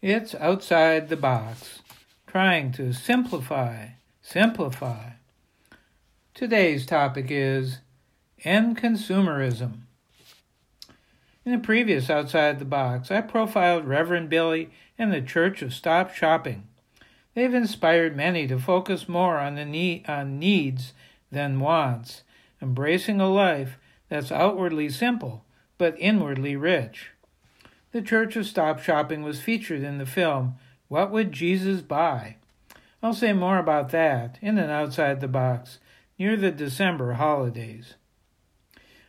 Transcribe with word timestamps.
It's 0.00 0.32
outside 0.36 1.08
the 1.08 1.16
box, 1.16 1.80
trying 2.28 2.70
to 2.72 2.92
simplify, 2.92 3.88
simplify. 4.22 5.14
Today's 6.34 6.86
topic 6.86 7.26
is 7.30 7.78
end 8.44 8.78
consumerism. 8.78 9.80
In 11.44 11.50
the 11.50 11.58
previous 11.58 12.08
Outside 12.08 12.60
the 12.60 12.64
Box, 12.64 13.10
I 13.10 13.22
profiled 13.22 13.86
Reverend 13.86 14.30
Billy 14.30 14.70
and 14.96 15.12
the 15.12 15.20
Church 15.20 15.62
of 15.62 15.74
Stop 15.74 16.14
Shopping. 16.14 16.68
They've 17.34 17.52
inspired 17.52 18.16
many 18.16 18.46
to 18.46 18.60
focus 18.60 19.08
more 19.08 19.38
on 19.38 19.56
the 19.56 19.64
need, 19.64 20.08
on 20.08 20.38
needs 20.38 20.92
than 21.32 21.58
wants, 21.58 22.22
embracing 22.62 23.20
a 23.20 23.28
life 23.28 23.78
that's 24.08 24.30
outwardly 24.30 24.90
simple 24.90 25.44
but 25.76 25.96
inwardly 25.98 26.54
rich. 26.54 27.10
The 27.90 28.02
Church 28.02 28.36
of 28.36 28.46
Stop 28.46 28.80
Shopping 28.80 29.22
was 29.22 29.40
featured 29.40 29.82
in 29.82 29.96
the 29.96 30.04
film 30.04 30.56
What 30.88 31.10
Would 31.10 31.32
Jesus 31.32 31.80
Buy? 31.80 32.36
I'll 33.02 33.14
say 33.14 33.32
more 33.32 33.58
about 33.58 33.90
that 33.90 34.38
in 34.42 34.58
and 34.58 34.70
outside 34.70 35.20
the 35.20 35.28
box 35.28 35.78
near 36.18 36.36
the 36.36 36.50
December 36.50 37.14
holidays. 37.14 37.94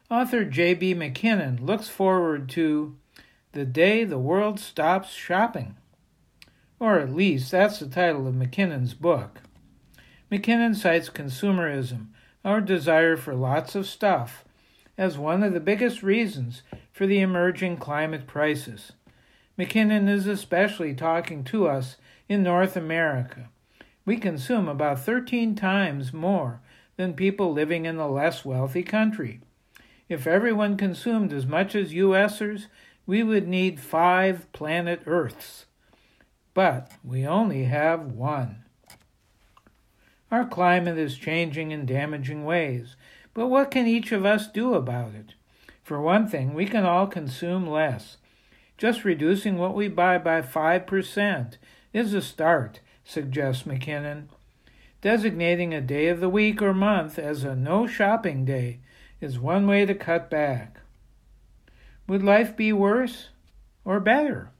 Author 0.09 0.45
J.B. 0.45 0.93
MacKinnon 0.93 1.65
looks 1.65 1.89
forward 1.89 2.47
to 2.49 2.95
the 3.51 3.65
day 3.65 4.03
the 4.03 4.17
world 4.17 4.59
stops 4.59 5.11
shopping. 5.11 5.75
Or 6.79 6.99
at 6.99 7.13
least 7.13 7.51
that's 7.51 7.79
the 7.79 7.87
title 7.87 8.27
of 8.27 8.35
MacKinnon's 8.35 8.93
book. 8.93 9.41
MacKinnon 10.31 10.73
cites 10.73 11.09
consumerism, 11.09 12.07
our 12.45 12.61
desire 12.61 13.17
for 13.17 13.35
lots 13.35 13.75
of 13.75 13.87
stuff, 13.87 14.45
as 14.99 15.17
one 15.17 15.43
of 15.43 15.53
the 15.53 15.61
biggest 15.61 16.03
reasons 16.03 16.61
for 16.91 17.07
the 17.07 17.21
emerging 17.21 17.77
climate 17.77 18.27
crisis. 18.27 18.91
MacKinnon 19.57 20.09
is 20.09 20.27
especially 20.27 20.93
talking 20.93 21.41
to 21.45 21.69
us 21.69 21.95
in 22.27 22.43
North 22.43 22.75
America. 22.75 23.47
We 24.03 24.17
consume 24.17 24.67
about 24.67 24.99
13 24.99 25.55
times 25.55 26.11
more 26.11 26.59
than 26.97 27.13
people 27.13 27.53
living 27.53 27.85
in 27.85 27.95
a 27.95 28.11
less 28.11 28.43
wealthy 28.43 28.83
country. 28.83 29.39
If 30.09 30.27
everyone 30.27 30.75
consumed 30.75 31.31
as 31.31 31.45
much 31.45 31.75
as 31.75 31.93
USers, 31.93 32.65
we 33.05 33.23
would 33.23 33.47
need 33.47 33.79
five 33.79 34.51
planet 34.51 35.03
Earths. 35.05 35.65
But 36.53 36.91
we 37.05 37.25
only 37.25 37.63
have 37.63 38.11
one. 38.11 38.65
Our 40.29 40.45
climate 40.45 40.97
is 40.97 41.17
changing 41.17 41.71
in 41.71 41.85
damaging 41.85 42.43
ways, 42.43 42.97
but 43.33 43.47
what 43.47 43.71
can 43.71 43.87
each 43.87 44.11
of 44.11 44.25
us 44.25 44.47
do 44.47 44.73
about 44.73 45.13
it? 45.13 45.33
For 45.83 46.01
one 46.01 46.27
thing, 46.27 46.53
we 46.53 46.65
can 46.65 46.85
all 46.85 47.07
consume 47.07 47.67
less. 47.67 48.17
Just 48.77 49.03
reducing 49.03 49.57
what 49.57 49.75
we 49.75 49.87
buy 49.87 50.17
by 50.17 50.41
5% 50.41 51.57
is 51.93 52.13
a 52.13 52.21
start, 52.21 52.79
suggests 53.03 53.65
MacKinnon. 53.65 54.29
Designating 55.01 55.73
a 55.73 55.81
day 55.81 56.07
of 56.07 56.19
the 56.19 56.29
week 56.29 56.61
or 56.61 56.73
month 56.73 57.17
as 57.17 57.43
a 57.43 57.55
no 57.55 57.87
shopping 57.87 58.45
day 58.45 58.79
is 59.21 59.39
one 59.39 59.65
way 59.65 59.85
to 59.85 59.95
cut 59.95 60.29
back. 60.29 60.79
Would 62.07 62.23
life 62.23 62.55
be 62.55 62.73
worse 62.73 63.29
or 63.85 63.99
better? 63.99 64.51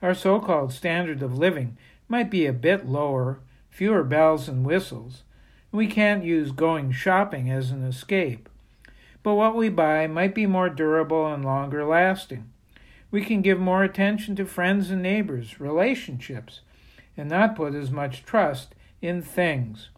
Our 0.00 0.14
so 0.14 0.40
called 0.40 0.72
standard 0.72 1.22
of 1.22 1.38
living 1.38 1.78
might 2.08 2.30
be 2.30 2.46
a 2.46 2.52
bit 2.52 2.86
lower, 2.86 3.40
fewer 3.70 4.02
bells 4.02 4.48
and 4.48 4.64
whistles. 4.64 5.22
We 5.72 5.88
can't 5.88 6.22
use 6.22 6.52
going 6.52 6.92
shopping 6.92 7.50
as 7.50 7.70
an 7.70 7.82
escape 7.82 8.48
but 9.22 9.34
what 9.34 9.54
we 9.54 9.68
buy 9.68 10.06
might 10.06 10.34
be 10.34 10.46
more 10.46 10.68
durable 10.68 11.32
and 11.32 11.44
longer 11.44 11.84
lasting. 11.84 12.50
We 13.10 13.22
can 13.22 13.42
give 13.42 13.60
more 13.60 13.84
attention 13.84 14.36
to 14.36 14.46
friends 14.46 14.90
and 14.90 15.02
neighbors, 15.02 15.60
relationships, 15.60 16.60
and 17.16 17.28
not 17.28 17.56
put 17.56 17.74
as 17.74 17.90
much 17.90 18.24
trust 18.24 18.74
in 19.00 19.22
things. 19.22 19.90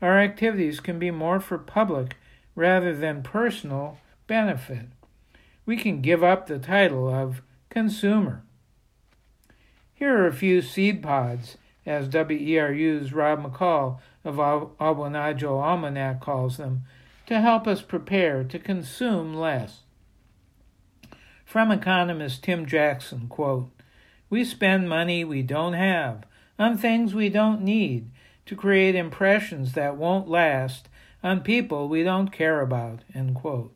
Our 0.00 0.18
activities 0.18 0.80
can 0.80 0.98
be 0.98 1.10
more 1.10 1.40
for 1.40 1.58
public 1.58 2.16
rather 2.54 2.96
than 2.96 3.22
personal 3.22 3.98
benefit. 4.26 4.86
We 5.66 5.76
can 5.76 6.00
give 6.00 6.24
up 6.24 6.46
the 6.46 6.58
title 6.58 7.08
of 7.08 7.42
consumer. 7.68 8.42
Here 9.94 10.16
are 10.16 10.26
a 10.26 10.32
few 10.32 10.62
seed 10.62 11.02
pods, 11.02 11.58
as 11.88 12.08
WERU's 12.08 13.14
Rob 13.14 13.42
McCall 13.42 13.98
of 14.22 14.36
Awanadjo 14.36 15.62
Almanac 15.62 16.20
calls 16.20 16.58
them, 16.58 16.82
to 17.26 17.40
help 17.40 17.66
us 17.66 17.80
prepare 17.80 18.44
to 18.44 18.58
consume 18.58 19.34
less. 19.34 19.80
From 21.44 21.70
economist 21.70 22.44
Tim 22.44 22.66
Jackson, 22.66 23.26
quote, 23.28 23.70
We 24.28 24.44
spend 24.44 24.88
money 24.88 25.24
we 25.24 25.42
don't 25.42 25.72
have 25.72 26.24
on 26.58 26.76
things 26.76 27.14
we 27.14 27.30
don't 27.30 27.62
need 27.62 28.10
to 28.44 28.54
create 28.54 28.94
impressions 28.94 29.72
that 29.72 29.96
won't 29.96 30.28
last 30.28 30.88
on 31.22 31.40
people 31.40 31.88
we 31.88 32.02
don't 32.02 32.28
care 32.28 32.60
about, 32.60 33.00
end 33.14 33.34
quote. 33.34 33.74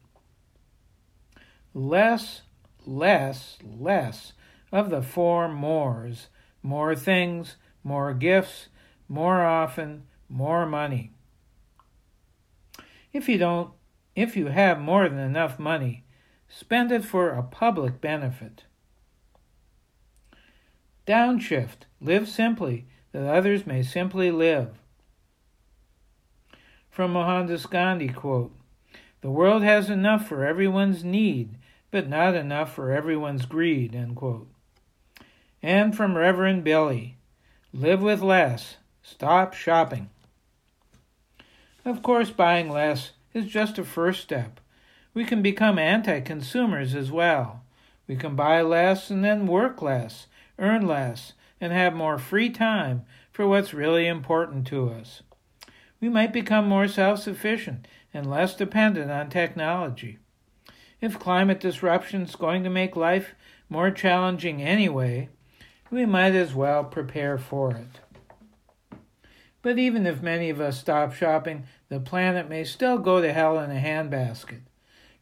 Less, 1.72 2.42
less, 2.84 3.56
less 3.62 4.34
of 4.70 4.90
the 4.90 5.02
four 5.02 5.48
mores 5.48 6.28
more 6.62 6.94
things, 6.94 7.56
more 7.84 8.15
gifts, 8.15 8.69
more 9.09 9.43
often, 9.43 10.04
more 10.28 10.66
money. 10.66 11.12
If 13.12 13.28
you 13.28 13.38
don't 13.38 13.72
if 14.15 14.37
you 14.37 14.48
have 14.48 14.78
more 14.78 15.09
than 15.09 15.19
enough 15.19 15.59
money, 15.59 16.04
spend 16.48 16.92
it 16.92 17.04
for 17.04 17.31
a 17.31 17.42
public 17.42 18.00
benefit. 18.00 18.65
Downshift, 21.06 21.87
live 22.00 22.28
simply, 22.28 22.87
that 23.12 23.26
others 23.26 23.66
may 23.66 23.82
simply 23.82 24.31
live. 24.31 24.78
From 26.91 27.12
Mohandas 27.12 27.66
Gandhi 27.66 28.09
quote, 28.09 28.54
The 29.22 29.31
world 29.31 29.62
has 29.62 29.88
enough 29.88 30.28
for 30.28 30.44
everyone's 30.44 31.03
need, 31.03 31.56
but 31.91 32.09
not 32.09 32.34
enough 32.34 32.75
for 32.75 32.92
everyone's 32.92 33.47
greed, 33.47 33.94
end 33.94 34.16
quote. 34.16 34.48
And 35.62 35.97
from 35.97 36.16
Reverend 36.16 36.65
Billy, 36.65 37.16
live 37.75 38.03
with 38.03 38.21
less, 38.21 38.77
stop 39.03 39.55
shopping. 39.55 40.10
Of 41.84 42.03
course, 42.03 42.31
buying 42.31 42.69
less 42.69 43.12
is 43.33 43.47
just 43.47 43.78
a 43.78 43.84
first 43.84 44.21
step. 44.21 44.60
We 45.15 45.25
can 45.25 45.43
become 45.43 45.78
anti 45.78 46.21
consumers 46.21 46.94
as 46.94 47.10
well. 47.10 47.62
We 48.06 48.16
can 48.16 48.37
buy 48.37 48.60
less 48.60 49.10
and 49.10 49.25
then 49.25 49.47
work 49.47 49.81
less, 49.81 50.27
earn 50.59 50.87
less, 50.87 51.33
and 51.60 51.72
have 51.72 51.94
more 51.94 52.19
free 52.19 52.50
time 52.50 53.05
for 53.31 53.47
what's 53.49 53.72
really 53.72 54.06
important 54.06 54.66
to 54.66 54.91
us. 54.91 55.22
We 56.00 56.09
might 56.09 56.33
become 56.33 56.69
more 56.69 56.89
self 56.89 57.21
sufficient 57.21 57.89
and 58.12 58.28
less 58.28 58.54
dependent 58.54 59.10
on 59.10 59.31
technology. 59.31 60.19
If 61.00 61.19
climate 61.19 61.60
disruption 61.60 62.22
is 62.22 62.37
going 62.37 62.65
to 62.65 62.71
make 62.71 62.97
life 62.97 63.34
more 63.69 63.91
challenging 63.91 64.60
anyway, 64.62 65.31
we 65.92 66.06
might 66.06 66.34
as 66.34 66.54
well 66.54 66.82
prepare 66.82 67.36
for 67.36 67.72
it. 67.72 68.00
But 69.60 69.78
even 69.78 70.06
if 70.06 70.22
many 70.22 70.48
of 70.48 70.58
us 70.58 70.80
stop 70.80 71.12
shopping, 71.12 71.66
the 71.91 72.00
planet 72.00 72.48
may 72.48 72.64
still 72.64 72.97
go 72.97 73.20
to 73.20 73.32
hell 73.32 73.60
in 73.60 73.70
a 73.70 73.75
handbasket. 73.75 74.62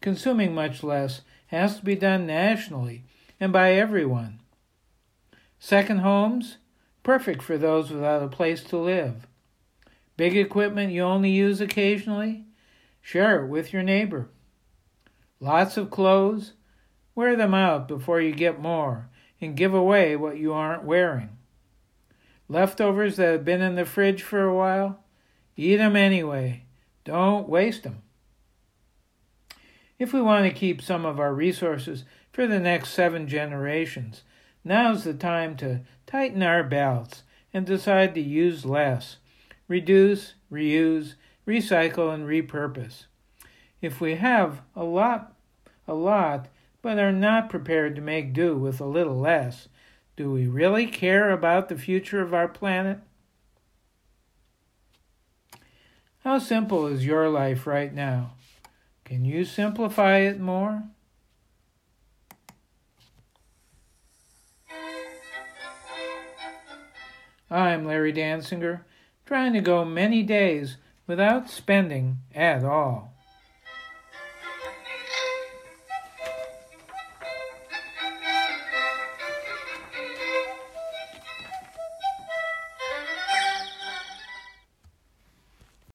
Consuming 0.01 0.55
much 0.55 0.85
less 0.85 1.23
has 1.49 1.77
to 1.77 1.85
be 1.85 1.97
done 1.97 2.25
nationally 2.25 3.03
and 3.41 3.53
by 3.53 3.73
everyone. 3.73 4.41
Second 5.59 5.99
homes? 5.99 6.59
Perfect 7.03 7.43
for 7.43 7.59
those 7.59 7.91
without 7.91 8.23
a 8.23 8.29
place 8.29 8.63
to 8.65 8.79
live. 8.79 9.27
Big 10.17 10.37
equipment 10.37 10.93
you 10.93 11.03
only 11.03 11.31
use 11.31 11.61
occasionally? 11.61 12.45
Share 13.03 13.43
it 13.43 13.49
with 13.49 13.73
your 13.73 13.83
neighbor. 13.83 14.29
Lots 15.41 15.77
of 15.77 15.91
clothes? 15.91 16.53
Wear 17.17 17.35
them 17.35 17.55
out 17.55 17.89
before 17.89 18.21
you 18.21 18.33
get 18.33 18.61
more 18.61 19.11
and 19.41 19.57
give 19.57 19.75
away 19.75 20.17
what 20.17 20.39
you 20.39 20.53
aren't 20.53 20.85
wearing. 20.85 21.31
Leftovers 22.49 23.17
that 23.17 23.33
have 23.33 23.45
been 23.45 23.63
in 23.63 23.77
the 23.77 23.85
fridge 23.85 24.23
for 24.23 24.43
a 24.43 24.55
while, 24.55 25.05
eat 25.57 25.77
them 25.77 25.97
anyway. 25.97 26.65
Don't 27.05 27.49
waste 27.49 27.85
them. 27.85 28.03
If 29.99 30.13
we 30.13 30.21
want 30.21 30.47
to 30.47 30.59
keep 30.59 30.83
some 30.83 31.05
of 31.05 31.21
our 31.21 31.35
resources 31.35 32.05
for 32.33 32.47
the 32.47 32.59
next 32.59 32.91
seven 32.91 33.29
generations, 33.29 34.23
now's 34.65 35.05
the 35.05 35.15
time 35.15 35.57
to 35.59 35.83
tighten 36.07 36.43
our 36.43 36.65
belts 36.65 37.23
and 37.53 37.67
decide 37.67 38.15
to 38.15 38.21
use 38.21 38.65
less, 38.65 39.19
reduce, 39.69 40.35
reuse, 40.51 41.15
recycle, 41.47 42.13
and 42.13 42.27
repurpose. 42.27 43.05
If 43.81 44.01
we 44.01 44.17
have 44.17 44.63
a 44.75 44.85
lot, 44.85 45.35
a 45.87 45.95
lot, 45.95 46.49
but 46.83 46.99
are 46.99 47.13
not 47.13 47.51
prepared 47.51 47.95
to 47.97 48.03
make 48.03 48.33
do 48.33 48.57
with 48.57 48.81
a 48.81 48.87
little 48.87 49.19
less, 49.19 49.69
do 50.17 50.31
we 50.31 50.47
really 50.47 50.87
care 50.87 51.31
about 51.31 51.69
the 51.69 51.79
future 51.79 52.21
of 52.21 52.35
our 52.35 52.49
planet? 52.49 52.99
How 56.25 56.39
simple 56.39 56.87
is 56.87 57.07
your 57.07 57.29
life 57.29 57.67
right 57.67 57.93
now? 57.93 58.33
Can 59.05 59.25
you 59.25 59.45
simplify 59.45 60.19
it 60.19 60.39
more? 60.39 60.85
I'm 67.51 67.85
Larry 67.85 68.13
Dansinger, 68.13 68.83
trying 69.27 69.55
to 69.55 69.61
go 69.61 69.85
many 69.85 70.23
days 70.23 70.77
without 71.07 71.51
spending 71.51 72.19
at 72.33 72.65
all. 72.65 73.13